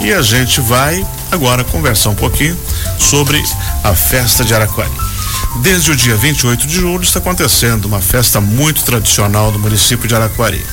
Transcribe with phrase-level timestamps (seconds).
[0.00, 2.58] E a gente vai agora conversar um pouquinho
[2.98, 3.42] sobre
[3.84, 4.90] a festa de Araquari.
[5.62, 10.14] Desde o dia 28 de julho está acontecendo uma festa muito tradicional do município de
[10.14, 10.64] Araquari.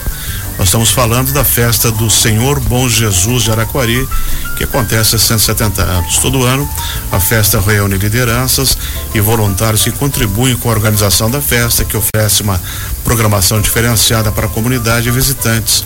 [0.57, 4.07] Nós estamos falando da festa do Senhor Bom Jesus de Araquari,
[4.57, 6.17] que acontece há 170 anos.
[6.17, 6.67] Todo ano,
[7.12, 8.78] a festa reúne lideranças
[9.13, 12.59] e voluntários que contribuem com a organização da festa, que oferece uma
[13.03, 15.83] programação diferenciada para a comunidade e visitantes.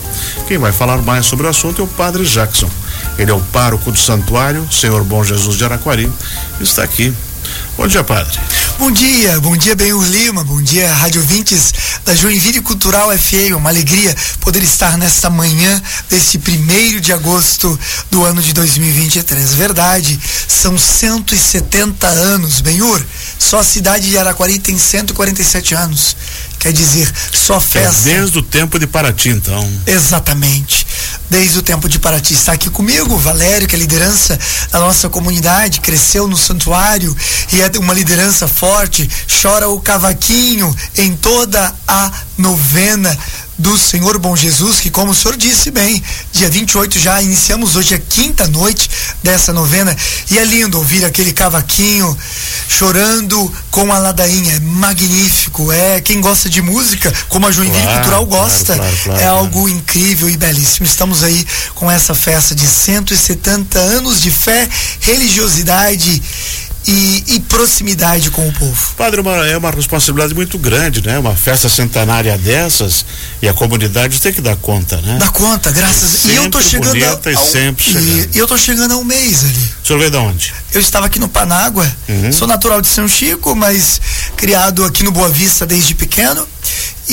[0.47, 2.69] Quem vai falar mais sobre o assunto é o Padre Jackson.
[3.17, 6.11] Ele é o pároco do santuário Senhor Bom Jesus de Araquari.
[6.59, 7.13] Está aqui
[7.77, 8.39] Bom dia, padre.
[8.77, 11.73] Bom dia, bom dia, Benhur Lima, bom dia, Rádio Vintes
[12.05, 13.55] da Joinville Cultural FM.
[13.55, 19.53] Uma alegria poder estar nesta manhã deste primeiro de agosto do ano de 2023.
[19.53, 23.03] Verdade, são 170 anos, Benhur.
[23.39, 26.15] Só a cidade de Araquari tem 147 anos.
[26.61, 28.07] Quer dizer, só é festa.
[28.07, 29.67] É desde o tempo de Paraty, então.
[29.87, 30.85] Exatamente.
[31.27, 32.35] Desde o tempo de Paraty.
[32.35, 34.39] Está aqui comigo, Valério, que é a liderança
[34.71, 37.17] da nossa comunidade, cresceu no santuário
[37.51, 39.09] e é uma liderança forte.
[39.41, 43.17] Chora o cavaquinho em toda a novena
[43.61, 47.93] do Senhor Bom Jesus, que como o senhor disse bem, dia 28 já iniciamos hoje
[47.93, 48.89] a quinta noite
[49.23, 49.95] dessa novena.
[50.29, 52.17] E é lindo ouvir aquele cavaquinho
[52.67, 56.01] chorando com a ladainha, é magnífico, é.
[56.01, 60.27] Quem gosta de música, como a Joinville claro, Cultural gosta, claro, claro, é algo incrível
[60.27, 60.85] e belíssimo.
[60.85, 61.45] Estamos aí
[61.75, 64.67] com essa festa de 170 anos de fé,
[65.01, 66.21] religiosidade
[66.87, 68.93] e, e, proximidade com o povo.
[68.97, 71.19] Padre, uma, é uma responsabilidade muito grande, né?
[71.19, 73.05] Uma festa centenária dessas
[73.41, 75.17] e a comunidade tem que dar conta, né?
[75.19, 76.25] Dá conta, graças.
[76.25, 78.35] E, e eu tô chegando a, ao, e sempre chegando.
[78.35, 79.69] E eu tô chegando a um mês ali.
[79.83, 80.53] O senhor veio de onde?
[80.73, 81.89] Eu estava aqui no Panágua.
[82.09, 82.31] Uhum.
[82.31, 84.01] Sou natural de São Chico, mas
[84.35, 86.47] criado aqui no Boa Vista desde pequeno.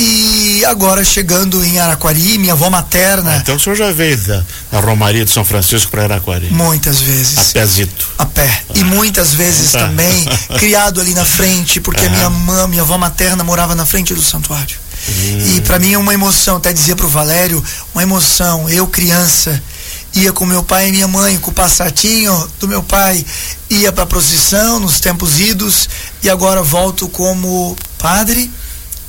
[0.01, 3.33] E agora chegando em Araquari, minha avó materna.
[3.33, 6.47] Ah, então o senhor já veio da, da Romaria de São Francisco para Araquari?
[6.51, 7.37] Muitas vezes.
[7.37, 8.07] A pézito.
[8.17, 8.63] A pé.
[8.69, 8.73] Ah.
[8.75, 9.79] E muitas vezes tá.
[9.79, 10.25] também
[10.57, 14.21] criado ali na frente, porque a minha mãe, minha avó materna morava na frente do
[14.21, 14.77] santuário.
[15.09, 15.55] Hum.
[15.57, 17.61] E para mim é uma emoção, até dizia pro Valério,
[17.93, 18.69] uma emoção.
[18.69, 19.61] Eu criança
[20.15, 23.23] ia com meu pai e minha mãe, com o passatinho do meu pai,
[23.69, 25.89] ia para procissão nos tempos idos
[26.23, 28.49] e agora volto como padre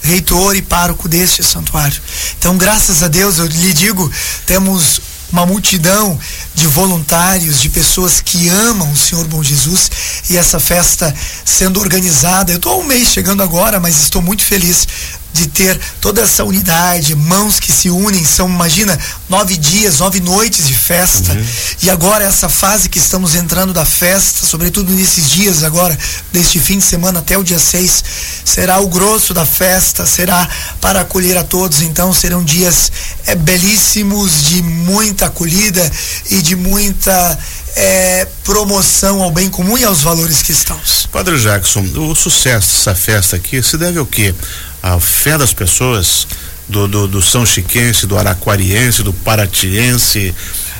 [0.03, 2.01] reitor e pároco deste santuário.
[2.39, 4.11] Então, graças a Deus, eu lhe digo,
[4.47, 5.01] temos
[5.33, 6.19] uma multidão
[6.55, 9.91] de voluntários, de pessoas que amam o Senhor Bom Jesus
[10.29, 12.53] e essa festa sendo organizada.
[12.53, 14.87] Eu estou há um mês chegando agora, mas estou muito feliz
[15.33, 20.67] de ter toda essa unidade, mãos que se unem, são, imagina, nove dias, nove noites
[20.67, 21.33] de festa.
[21.33, 21.47] Uhum.
[21.83, 25.97] E agora essa fase que estamos entrando da festa, sobretudo nesses dias agora,
[26.33, 28.05] deste fim de semana até o dia 6,
[28.45, 30.49] será o grosso da festa, será
[30.81, 31.81] para acolher a todos.
[31.81, 32.91] Então serão dias
[33.27, 35.91] é, belíssimos, de muita acolhida
[36.31, 37.39] e de muita
[37.77, 41.07] é, promoção ao bem comum e aos valores cristãos.
[41.11, 44.35] Padre Jackson, o sucesso dessa festa aqui se deve ao quê?
[44.83, 46.27] a fé das pessoas,
[46.69, 50.35] do, do, do São Chiquense, do Araquariense, do Paratiense,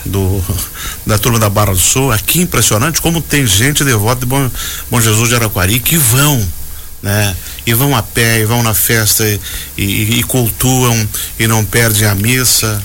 [0.05, 0.43] do,
[1.07, 2.13] da turma da Barra do Sul.
[2.13, 4.51] Aqui impressionante como tem gente devota de Bom,
[4.91, 6.47] Bom Jesus de Araquari que vão,
[7.03, 7.37] né?
[7.67, 9.39] E vão a pé, e vão na festa e,
[9.77, 12.83] e, e cultuam e não perdem a missa.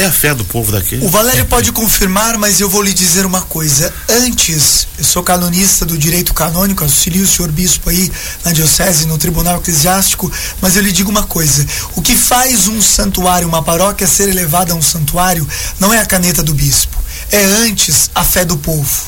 [0.00, 0.96] É a fé do povo daqui.
[1.02, 3.92] O Valério pode confirmar, mas eu vou lhe dizer uma coisa.
[4.08, 8.10] Antes, eu sou canonista do direito canônico, auxilio o senhor bispo aí
[8.42, 11.66] na diocese, no tribunal eclesiástico, mas eu lhe digo uma coisa.
[11.94, 15.46] O que faz um santuário, uma paróquia ser elevada a um santuário,
[15.78, 16.96] não é a caneta do bispo.
[17.30, 19.02] É antes a fé do povo.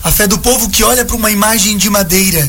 [0.00, 2.48] A fé do povo que olha para uma imagem de madeira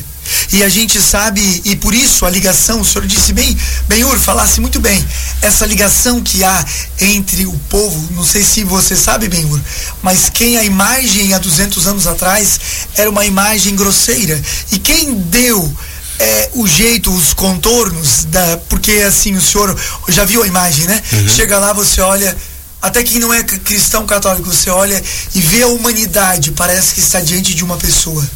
[0.52, 3.56] e a gente sabe, e por isso a ligação, o senhor disse bem,
[3.88, 5.04] Benhur, falasse muito bem,
[5.40, 6.64] essa ligação que há
[7.00, 9.60] entre o povo, não sei se você sabe, Benhur,
[10.02, 12.60] mas quem a imagem há 200 anos atrás
[12.96, 14.40] era uma imagem grosseira.
[14.70, 15.74] E quem deu
[16.18, 19.76] é, o jeito, os contornos, da, porque assim, o senhor
[20.08, 21.02] já viu a imagem, né?
[21.12, 21.28] Uhum.
[21.28, 22.36] Chega lá, você olha
[22.80, 25.00] até quem não é cristão católico, você olha
[25.34, 28.28] e vê a humanidade, parece que está diante de uma pessoa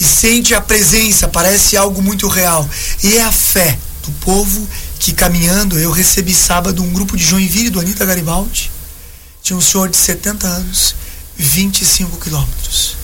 [0.00, 2.68] e sente a presença, parece algo muito real.
[3.02, 4.66] E é a fé do povo
[4.98, 8.70] que caminhando, eu recebi sábado um grupo de Joinville do Anitta Garibaldi.
[9.42, 10.94] Tinha um senhor de 70 anos,
[11.36, 12.96] 25 quilômetros.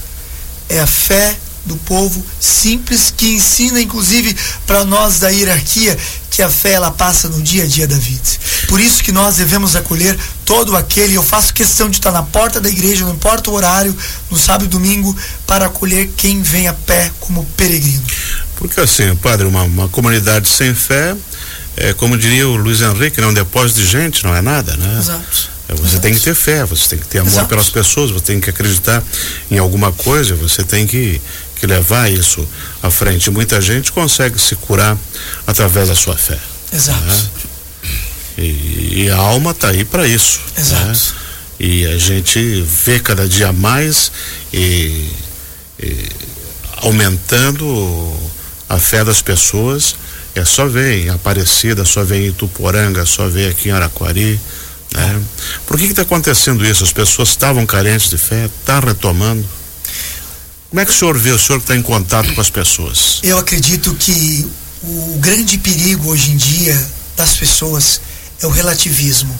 [0.68, 4.36] É a fé do povo simples que ensina inclusive
[4.66, 5.96] para nós da hierarquia
[6.30, 8.22] que a fé ela passa no dia a dia da vida.
[8.66, 12.58] Por isso que nós devemos acolher todo aquele, eu faço questão de estar na porta
[12.58, 13.94] da igreja, não importa o horário,
[14.30, 15.14] no sábado e domingo,
[15.46, 18.02] para acolher quem vem a pé como peregrino.
[18.56, 21.14] Porque assim, padre, uma, uma comunidade sem fé,
[21.76, 24.74] é, como diria o Luiz Henrique, não é um depósito de gente, não é nada,
[24.76, 24.98] né?
[24.98, 25.50] Exato.
[25.68, 27.48] É, você tem que ter fé, você tem que ter amor Exato.
[27.48, 29.02] pelas pessoas, você tem que acreditar
[29.50, 31.20] em alguma coisa, você tem que,
[31.62, 32.46] que levar isso
[32.82, 33.30] à frente.
[33.30, 34.98] Muita gente consegue se curar
[35.46, 36.36] através da sua fé.
[36.72, 37.04] Exato.
[37.04, 37.30] Né?
[38.38, 40.40] E, e, a alma está aí para isso.
[40.58, 40.86] Exato.
[40.86, 40.96] Né?
[41.60, 44.10] E a gente vê cada dia mais
[44.52, 45.08] e,
[45.78, 46.08] e
[46.78, 48.12] aumentando
[48.68, 49.94] a fé das pessoas.
[50.34, 54.40] É só ver em Aparecida, só ver em Ituporanga, só ver aqui em Araquari.
[54.92, 55.22] Né?
[55.64, 56.82] Por que está acontecendo isso?
[56.82, 59.46] As pessoas estavam carentes de fé, está retomando.
[60.72, 63.20] Como é que o senhor vê, o senhor que está em contato com as pessoas?
[63.22, 64.50] Eu acredito que
[64.82, 68.00] o grande perigo hoje em dia das pessoas
[68.40, 69.38] é o relativismo.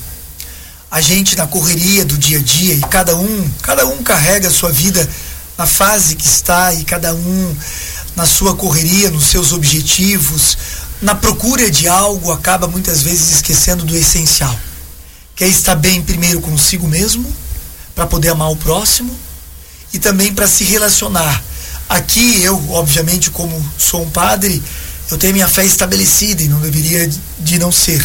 [0.91, 4.51] A gente na correria do dia a dia e cada um, cada um carrega a
[4.51, 5.09] sua vida
[5.57, 7.57] na fase que está e cada um
[8.15, 10.59] na sua correria, nos seus objetivos,
[11.01, 14.55] na procura de algo, acaba muitas vezes esquecendo do essencial.
[15.35, 17.35] Quer estar bem primeiro consigo mesmo,
[17.95, 19.19] para poder amar o próximo
[19.93, 21.43] e também para se relacionar.
[21.89, 24.63] Aqui eu, obviamente, como sou um padre,
[25.11, 28.03] eu tenho minha fé estabelecida e não deveria de não ser.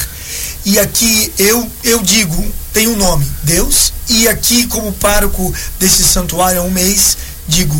[0.65, 6.59] E aqui eu eu digo, tem um nome, Deus, e aqui como pároco desse santuário
[6.59, 7.17] há um mês,
[7.47, 7.75] digo,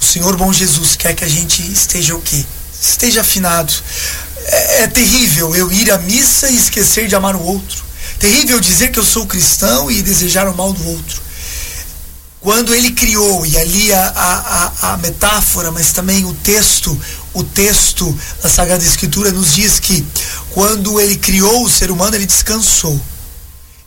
[0.00, 2.44] o Senhor bom Jesus quer que a gente esteja o quê?
[2.80, 3.72] Esteja afinado.
[4.44, 7.84] É, é terrível eu ir à missa e esquecer de amar o outro.
[8.18, 11.22] Terrível dizer que eu sou cristão e desejar o mal do outro.
[12.42, 17.00] Quando ele criou, e ali a, a, a metáfora, mas também o texto,
[17.32, 20.04] o texto da Sagrada Escritura nos diz que
[20.50, 23.00] quando ele criou o ser humano, ele descansou.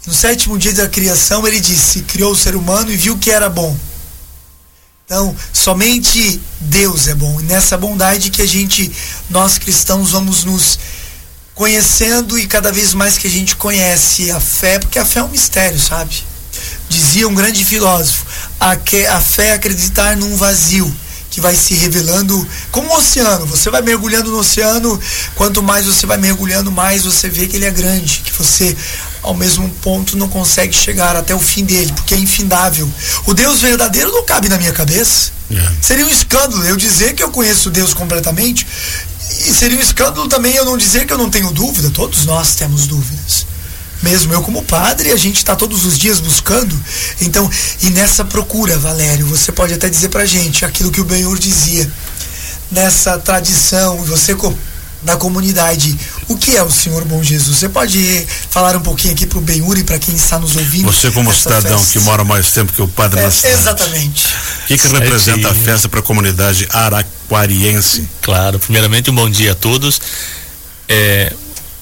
[0.08, 3.50] No sétimo dia da criação, ele disse: criou o ser humano e viu que era
[3.50, 3.76] bom.
[5.04, 7.42] Então, somente Deus é bom.
[7.42, 8.90] E nessa bondade que a gente,
[9.30, 10.80] nós cristãos, vamos nos
[11.54, 15.24] conhecendo e cada vez mais que a gente conhece a fé, porque a fé é
[15.24, 16.24] um mistério, sabe?
[16.90, 18.26] Dizia um grande filósofo:
[18.60, 20.94] a, que, a fé é acreditar num vazio
[21.36, 23.46] que vai se revelando como um oceano.
[23.46, 24.98] Você vai mergulhando no oceano,
[25.36, 28.74] quanto mais você vai mergulhando, mais você vê que ele é grande, que você
[29.22, 32.90] ao mesmo ponto não consegue chegar até o fim dele, porque é infindável.
[33.26, 35.32] O Deus verdadeiro não cabe na minha cabeça.
[35.52, 35.72] É.
[35.82, 38.66] Seria um escândalo eu dizer que eu conheço Deus completamente,
[39.46, 41.90] e seria um escândalo também eu não dizer que eu não tenho dúvida.
[41.90, 43.46] Todos nós temos dúvidas.
[44.02, 46.80] Mesmo eu como padre, a gente está todos os dias buscando.
[47.22, 47.50] Então,
[47.82, 51.90] e nessa procura, Valério, você pode até dizer pra gente aquilo que o Benhur dizia.
[52.72, 54.36] Nessa tradição, você
[55.06, 55.98] da comunidade.
[56.28, 57.58] O que é o Senhor Bom Jesus?
[57.58, 60.92] Você pode falar um pouquinho aqui para o Benhuri, para quem está nos ouvindo?
[60.92, 62.00] Você como cidadão festa.
[62.00, 63.54] que mora mais tempo que o padre é, na cidade.
[63.54, 64.26] Exatamente.
[64.26, 68.10] O que, que representa a festa para a comunidade araquariense?
[68.22, 70.02] Claro, primeiramente um bom dia a todos.
[70.90, 71.32] É,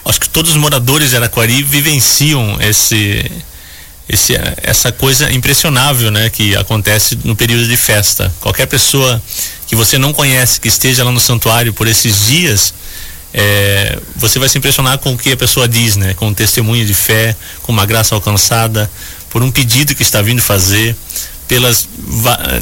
[0.05, 3.29] acho que todos os moradores de Araquari vivenciam esse,
[4.07, 8.33] esse, essa coisa impressionável né, que acontece no período de festa.
[8.39, 9.21] Qualquer pessoa
[9.67, 12.73] que você não conhece, que esteja lá no santuário por esses dias,
[13.33, 16.13] é, você vai se impressionar com o que a pessoa diz, né?
[16.13, 18.89] Com um testemunho de fé, com uma graça alcançada,
[19.29, 20.95] por um pedido que está vindo fazer,
[21.47, 21.87] pelas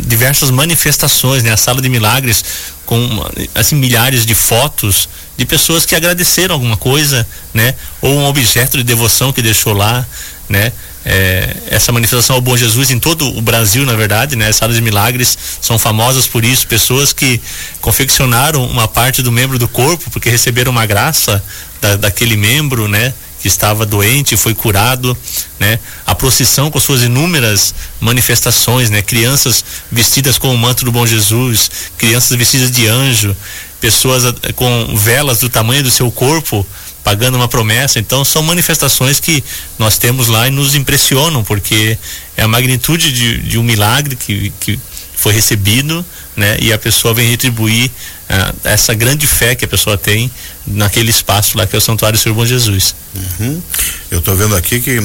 [0.05, 1.51] diversas manifestações, né?
[1.51, 2.43] A sala de milagres
[2.85, 5.07] com assim milhares de fotos
[5.41, 7.73] de pessoas que agradeceram alguma coisa, né?
[7.99, 10.05] Ou um objeto de devoção que deixou lá,
[10.47, 10.71] né?
[11.03, 14.49] É, essa manifestação ao Bom Jesus em todo o Brasil, na verdade, né?
[14.49, 17.41] As salas de milagres são famosas por isso, pessoas que
[17.79, 21.43] confeccionaram uma parte do membro do corpo porque receberam uma graça
[21.81, 23.11] da, daquele membro, né?
[23.41, 25.17] Que estava doente foi curado,
[25.59, 25.79] né?
[26.05, 29.01] A procissão com suas inúmeras manifestações, né?
[29.01, 33.35] Crianças vestidas com o manto do Bom Jesus, crianças vestidas de anjo,
[33.81, 36.65] pessoas eh, com velas do tamanho do seu corpo,
[37.03, 37.99] pagando uma promessa.
[37.99, 39.43] Então são manifestações que
[39.77, 41.97] nós temos lá e nos impressionam, porque
[42.37, 44.79] é a magnitude de, de um milagre que, que
[45.15, 46.57] foi recebido, né?
[46.59, 50.31] E a pessoa vem retribuir uh, essa grande fé que a pessoa tem
[50.65, 52.95] naquele espaço lá que é o Santuário do Senhor Bom Jesus.
[53.15, 53.61] Uhum.
[54.09, 55.01] Eu estou vendo aqui que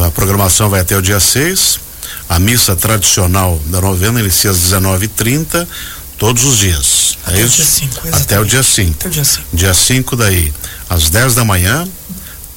[0.00, 1.80] a programação vai até o dia 6.
[2.28, 5.66] A missa tradicional da novena inicia às 19h30,
[6.18, 7.18] todos os dias.
[7.24, 7.54] Até é isso?
[7.54, 8.90] O dia 5, até o dia 5.
[8.92, 9.44] Até o dia 5.
[9.52, 10.52] Dia 5 daí
[10.88, 11.88] às 10 da manhã,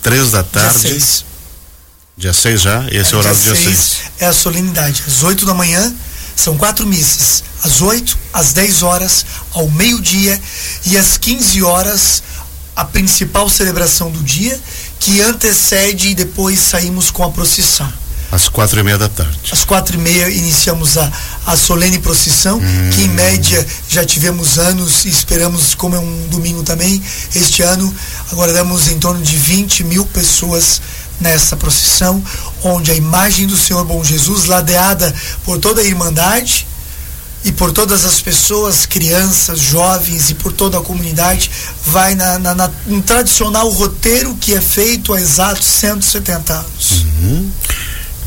[0.02, 0.80] 3 da tarde.
[0.80, 1.26] Dia 6.
[2.18, 2.86] Dia 6 já?
[2.88, 3.98] Esse é, é o horário do dia 6.
[4.20, 5.04] É a solenidade.
[5.08, 5.94] Às 8 da manhã,
[6.36, 7.44] são quatro missas.
[7.64, 10.40] Às 8, às 10 horas, ao meio-dia
[10.86, 12.24] e às 15 horas,
[12.76, 14.60] a principal celebração do dia,
[15.00, 17.92] que antecede e depois saímos com a procissão.
[18.32, 19.40] Às quatro e meia da tarde.
[19.52, 21.12] Às quatro e meia iniciamos a,
[21.48, 22.89] a solene procissão, hum.
[22.94, 27.01] que em média já tivemos anos e esperamos, como é um domingo também,
[27.34, 27.92] este ano,
[28.30, 30.82] agora damos em torno de 20 mil pessoas
[31.22, 32.22] nessa procissão,
[32.63, 36.68] onde a imagem do Senhor Bom Jesus, ladeada por toda a Irmandade
[37.46, 41.50] e por todas as pessoas, crianças, jovens e por toda a comunidade,
[41.86, 46.92] vai na, na, na um tradicional roteiro que é feito há exatos 170 anos.
[46.92, 47.50] Uhum.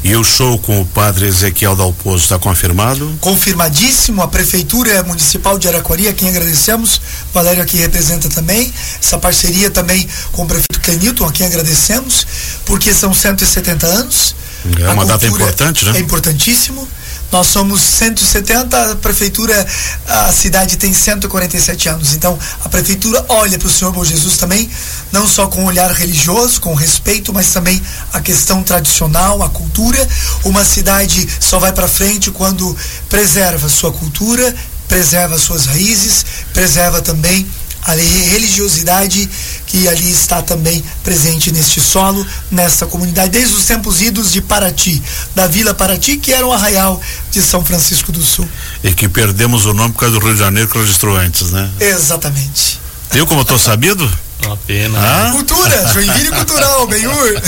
[0.02, 3.18] E o show com o padre Ezequiel Dalpozo está confirmado?
[3.20, 4.22] Confirmadíssimo.
[4.22, 7.00] A Prefeitura Municipal de Araquari, a quem agradecemos.
[7.34, 8.72] Valério aqui representa também.
[8.98, 12.26] Essa parceria também com o prefeito Clenilton, a quem agradecemos,
[12.64, 14.34] porque são 170 anos.
[14.80, 15.98] É uma data importante, né?
[15.98, 16.88] É importantíssimo.
[17.32, 19.66] Nós somos 170, a prefeitura,
[20.06, 22.12] a cidade tem 147 anos.
[22.14, 24.68] Então, a prefeitura olha para o Senhor Bom Jesus também,
[25.12, 27.80] não só com um olhar religioso, com respeito, mas também
[28.12, 30.08] a questão tradicional, a cultura.
[30.44, 32.76] Uma cidade só vai para frente quando
[33.08, 34.54] preserva sua cultura,
[34.88, 37.46] preserva suas raízes, preserva também
[37.82, 39.28] a religiosidade
[39.66, 45.02] que ali está também presente neste solo, nesta comunidade, desde os tempos idos de Paraty,
[45.34, 48.48] da Vila Paraty, que era um arraial de São Francisco do Sul.
[48.82, 51.70] E que perdemos o nome por causa do Rio de Janeiro que registrou antes, né?
[51.80, 52.80] Exatamente.
[53.14, 54.08] Eu como estou sabido?
[54.44, 54.98] Uma pena.
[54.98, 55.30] Ah?
[55.32, 57.42] Cultura, Joinville Cultural, Benhur.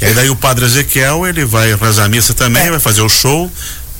[0.00, 2.70] e aí daí o padre Ezequiel, ele vai rezar a missa também, é.
[2.70, 3.50] vai fazer o show,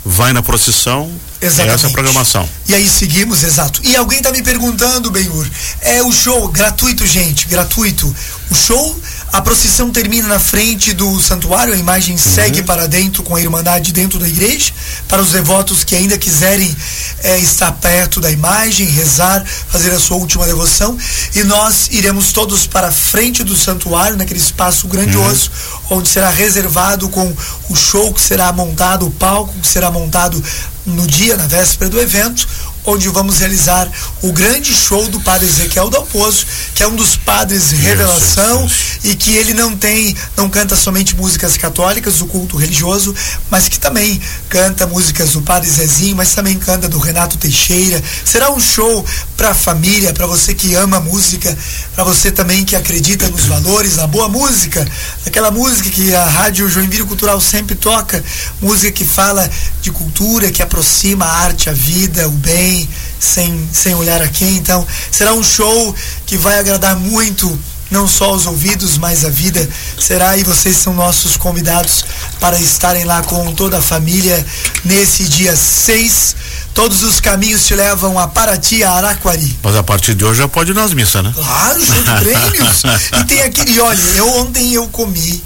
[0.05, 1.11] vai na procissão.
[1.41, 1.75] Exatamente.
[1.75, 2.49] Essa é a programação.
[2.69, 3.81] E aí seguimos, exato.
[3.85, 5.47] E alguém está me perguntando, Benhur,
[5.81, 8.15] é o show gratuito, gente, gratuito.
[8.51, 9.01] O show,
[9.35, 12.23] a procissão termina na frente do santuário, a imagem uhum.
[12.23, 14.73] segue para dentro com a irmandade dentro da igreja,
[15.09, 16.75] para os devotos que ainda quiserem
[17.21, 20.97] é, estar perto da imagem, rezar, fazer a sua última devoção.
[21.35, 25.51] E nós iremos todos para a frente do santuário, naquele espaço grandioso,
[25.91, 25.99] uhum.
[25.99, 27.35] onde será reservado com
[27.69, 30.41] o show que será montado, o palco que será montado
[30.87, 32.47] no dia, na véspera do evento,
[32.87, 33.91] onde vamos realizar
[34.23, 38.69] o grande show do padre Ezequiel Dalpozo, que é um dos padres revelação
[39.03, 43.15] e que ele não tem, não canta somente músicas católicas do culto religioso,
[43.51, 48.03] mas que também canta músicas do padre Zezinho, mas também canta do Renato Teixeira.
[48.25, 49.05] Será um show
[49.37, 51.57] para a família, para você que ama música,
[51.95, 54.87] para você também que acredita nos valores, na boa música,
[55.27, 58.23] aquela música que a Rádio Joinville Cultural sempre toca,
[58.61, 59.51] música que fala
[59.81, 62.89] de cultura, que aproxima a arte, a vida, o bem
[63.21, 64.57] sem, sem olhar a quem.
[64.57, 65.95] Então, será um show
[66.27, 67.57] que vai agradar muito
[67.91, 69.69] não só aos ouvidos, mas a vida
[70.01, 72.05] será e vocês são nossos convidados
[72.41, 74.45] para estarem lá com toda a família
[74.85, 76.35] nesse dia 6.
[76.75, 79.57] Todos os caminhos te levam a Paraty, a Araquari.
[79.63, 81.33] Mas a partir de hoje já pode ir nas missas, né?
[81.37, 82.83] Claro, show de prêmios.
[83.21, 85.41] e tem aquele, olha, eu ontem eu comi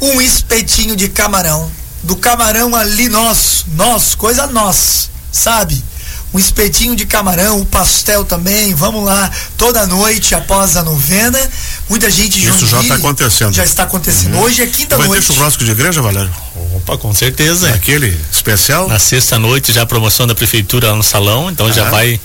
[0.00, 1.70] um espetinho de camarão,
[2.04, 5.82] do camarão ali nosso, nosso, coisa nossa, sabe?
[6.34, 8.74] um espetinho de camarão, o pastel também.
[8.74, 11.38] Vamos lá toda noite após a novena.
[11.88, 13.54] Muita gente Isso já está acontecendo.
[13.54, 14.34] Já está acontecendo.
[14.34, 14.40] Uhum.
[14.40, 15.24] Hoje é quinta Vai noite.
[15.24, 16.30] Ter churrasco de igreja, Valério?
[16.74, 17.72] Opa, com certeza.
[17.72, 18.88] Aquele especial?
[18.88, 21.72] Na sexta noite já a promoção da prefeitura lá no salão, então ah.
[21.72, 22.20] já vai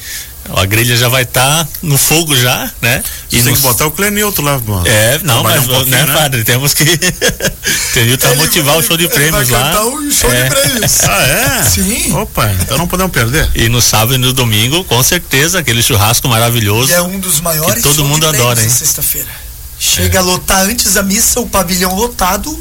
[0.55, 3.03] a grelha já vai estar tá no fogo já, né?
[3.31, 4.87] E tem que botar o Clenilton lá, mano.
[4.87, 6.85] É, não, mas, um né, né, padre, temos que
[7.93, 9.85] Clenilton tá motivar o show de prêmios vai lá.
[9.85, 10.43] o show é.
[10.43, 11.03] de prêmios.
[11.07, 11.63] ah, é?
[11.63, 12.13] Sim.
[12.13, 13.49] Opa, então não podemos perder.
[13.55, 16.91] E no sábado e no domingo, com certeza, aquele churrasco maravilhoso.
[16.91, 18.69] E é um dos maiores que todo mundo adora, hein?
[18.69, 19.27] Sexta-feira.
[19.79, 20.19] Chega é.
[20.19, 22.57] a lotar antes da missa, o pavilhão lotado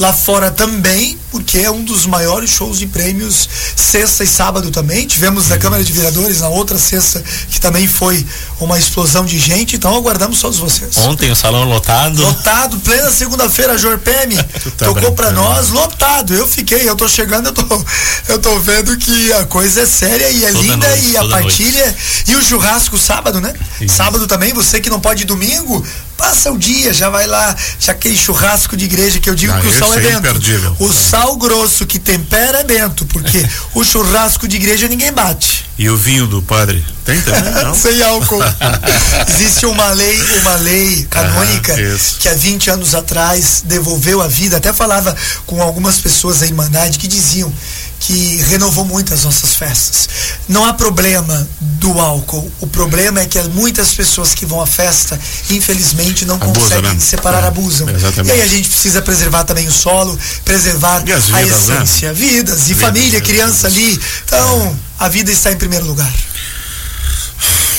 [0.00, 5.06] lá fora também, porque é um dos maiores shows de prêmios, sexta e sábado também.
[5.06, 8.26] Tivemos na Câmara de Vereadores na outra sexta, que também foi
[8.58, 10.96] uma explosão de gente, então aguardamos todos vocês.
[10.96, 12.22] Ontem o salão lotado.
[12.22, 14.36] Lotado, plena segunda-feira, a Jorpeme
[14.78, 16.34] tá tocou para nós, lotado.
[16.34, 17.84] Eu fiquei, eu tô chegando, eu tô,
[18.28, 21.28] eu tô vendo que a coisa é séria e é toda linda noite, e a
[21.28, 21.84] partilha.
[21.84, 22.24] Noite.
[22.28, 23.52] E o churrasco sábado, né?
[23.78, 23.96] Isso.
[23.96, 28.16] Sábado também, você que não pode domingo, passa o dia, já vai lá, já aquele
[28.16, 30.76] churrasco de igreja que eu digo que o é, é bento.
[30.78, 35.66] O sal grosso que tempera é bento, porque o churrasco de igreja ninguém bate.
[35.78, 36.84] E o vinho do padre?
[37.04, 37.52] Tem também?
[37.64, 37.74] Não?
[37.74, 38.42] Sem álcool.
[39.28, 44.58] Existe uma lei, uma lei canônica ah, que há 20 anos atrás devolveu a vida.
[44.58, 45.16] Até falava
[45.46, 47.52] com algumas pessoas da Irmandade que diziam
[48.00, 50.08] que renovou muito as nossas festas.
[50.48, 52.50] Não há problema do álcool.
[52.58, 56.98] O problema é que muitas pessoas que vão à festa, infelizmente, não Abusa, conseguem né?
[56.98, 57.88] separar, é, abusam.
[57.90, 58.28] Exatamente.
[58.28, 61.42] E aí a gente precisa preservar também o solo, preservar vidas, a né?
[61.46, 62.14] essência, né?
[62.14, 64.00] vidas e vidas, família, criança ali.
[64.24, 64.66] Então,
[64.98, 65.04] é.
[65.04, 66.12] a vida está em primeiro lugar.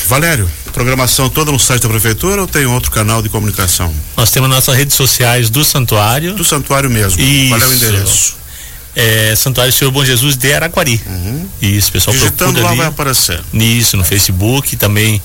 [0.08, 3.92] Valério, programação toda no site da prefeitura ou tem outro canal de comunicação?
[4.16, 6.36] Nós temos nossas redes sociais do santuário.
[6.36, 7.20] Do santuário mesmo.
[7.20, 7.50] Isso.
[7.50, 8.41] Qual é o endereço?
[8.96, 11.02] É, Santuário Senhor Bom Jesus de Araquari.
[11.06, 11.48] Uhum.
[11.62, 13.42] Isso, pessoal Digitando lá ali, vai aparecer.
[13.54, 15.22] Nisso, no Facebook, também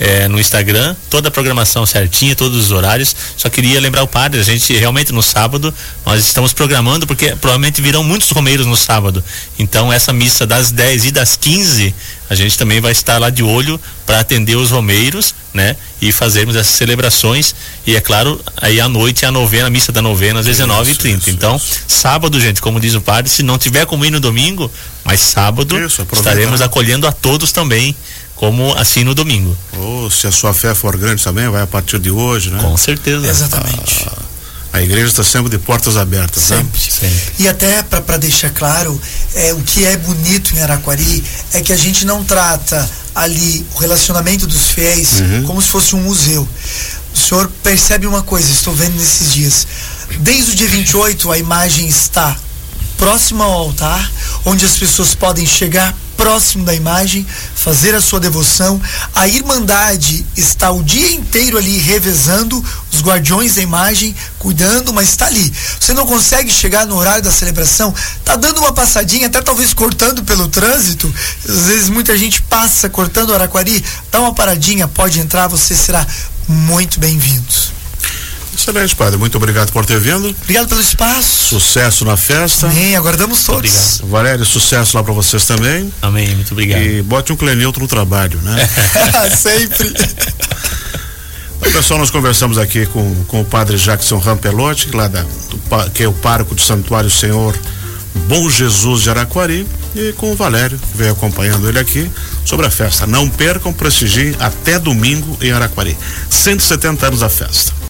[0.00, 3.14] é, no Instagram, toda a programação certinha, todos os horários.
[3.36, 5.72] Só queria lembrar o padre, a gente realmente no sábado,
[6.06, 9.22] nós estamos programando, porque provavelmente virão muitos romeiros no sábado.
[9.58, 11.94] Então essa missa das 10 e das 15,
[12.30, 15.76] a gente também vai estar lá de olho para atender os romeiros, né?
[16.00, 17.54] E fazermos essas celebrações.
[17.86, 21.28] E é claro, aí à noite é a novena, a missa da novena às 19h30.
[21.28, 21.80] Então, isso.
[21.86, 24.70] sábado, gente, como diz o padre, se não tiver como ir no domingo,
[25.04, 27.94] mas sábado isso, estaremos acolhendo a todos também
[28.40, 29.54] como assim no domingo.
[29.76, 32.58] Ou oh, se a sua fé for grande também, vai a partir de hoje, né?
[32.58, 33.26] Com certeza.
[33.26, 34.06] Exatamente.
[34.08, 36.64] Ah, a igreja está sempre de portas abertas, sempre.
[36.64, 36.88] Né?
[36.88, 37.32] sempre.
[37.38, 38.98] E até para deixar claro,
[39.34, 43.78] é, o que é bonito em Araquari é que a gente não trata ali o
[43.78, 45.42] relacionamento dos fiéis uhum.
[45.42, 46.48] como se fosse um museu.
[47.14, 49.66] O senhor percebe uma coisa, estou vendo nesses dias.
[50.20, 52.34] Desde o dia 28, a imagem está
[52.96, 54.10] próxima ao altar,
[54.46, 58.78] onde as pessoas podem chegar próximo da imagem, fazer a sua devoção.
[59.14, 62.62] A Irmandade está o dia inteiro ali revezando,
[62.92, 65.50] os guardiões da imagem, cuidando, mas está ali.
[65.80, 70.22] Você não consegue chegar no horário da celebração, tá dando uma passadinha, até talvez cortando
[70.22, 71.10] pelo trânsito.
[71.48, 76.06] Às vezes muita gente passa cortando o Araquari, dá uma paradinha, pode entrar, você será
[76.46, 77.59] muito bem-vindo.
[78.60, 79.18] Excelente, padre.
[79.18, 80.28] Muito obrigado por ter vindo.
[80.42, 81.58] Obrigado pelo espaço.
[81.58, 82.66] Sucesso na festa.
[82.66, 82.94] Amém.
[82.94, 83.94] Aguardamos todos.
[83.94, 84.10] Obrigado.
[84.10, 85.90] Valério, sucesso lá para vocês também.
[86.02, 86.34] Amém.
[86.34, 86.82] Muito obrigado.
[86.82, 88.68] E bote um clenilto no trabalho, né?
[89.34, 89.88] Sempre.
[91.56, 96.02] Então, pessoal, nós conversamos aqui com, com o padre Jackson Rampelotti, lá da, do, que
[96.02, 97.58] é o pároco do Santuário Senhor
[98.26, 102.10] Bom Jesus de Araquari, e com o Valério, que veio acompanhando ele aqui,
[102.44, 103.06] sobre a festa.
[103.06, 105.96] Não percam, prestigiem até domingo em Araquari.
[106.28, 107.72] 170 anos da festa.